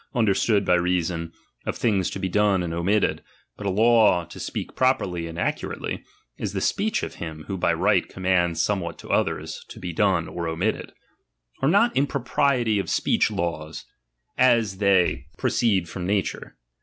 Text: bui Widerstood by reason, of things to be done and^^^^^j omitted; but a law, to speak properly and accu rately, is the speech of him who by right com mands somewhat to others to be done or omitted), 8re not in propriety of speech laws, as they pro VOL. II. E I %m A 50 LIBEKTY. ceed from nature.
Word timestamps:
bui 0.13 0.23
Widerstood 0.25 0.65
by 0.65 0.73
reason, 0.73 1.31
of 1.67 1.75
things 1.77 2.09
to 2.09 2.17
be 2.17 2.27
done 2.27 2.61
and^^^^^j 2.61 2.73
omitted; 2.73 3.23
but 3.55 3.67
a 3.67 3.69
law, 3.69 4.25
to 4.25 4.39
speak 4.39 4.75
properly 4.75 5.27
and 5.27 5.37
accu 5.37 5.69
rately, 5.71 6.03
is 6.39 6.53
the 6.53 6.59
speech 6.59 7.03
of 7.03 7.13
him 7.21 7.43
who 7.45 7.55
by 7.55 7.71
right 7.71 8.09
com 8.09 8.23
mands 8.23 8.59
somewhat 8.59 8.97
to 8.97 9.09
others 9.11 9.63
to 9.69 9.79
be 9.79 9.93
done 9.93 10.27
or 10.27 10.47
omitted), 10.47 10.91
8re 11.61 11.69
not 11.69 11.95
in 11.95 12.07
propriety 12.07 12.79
of 12.79 12.89
speech 12.89 13.29
laws, 13.29 13.85
as 14.39 14.77
they 14.79 14.87
pro 14.87 14.91
VOL. 14.91 14.91
II. 14.91 14.91
E 14.91 15.17
I 15.17 15.17
%m 15.17 15.17
A 15.17 15.21
50 15.35 15.37
LIBEKTY. 15.37 15.59
ceed 15.59 15.87
from 15.89 16.07
nature. 16.07 16.57